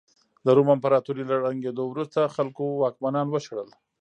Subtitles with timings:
[0.45, 3.69] د روم امپراتورۍ له ړنګېدو وروسته خلکو واکمنان وشړل